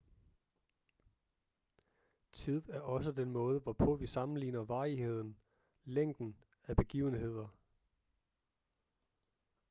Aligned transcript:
tid 2.33 2.69
er 2.69 2.79
også 2.79 3.11
den 3.11 3.31
måde 3.31 3.59
hvorpå 3.59 3.95
vi 3.95 4.07
sammenligner 4.07 4.59
varigheden 4.63 5.37
længden 5.85 6.35
af 6.67 6.75
begivenheder 6.75 7.47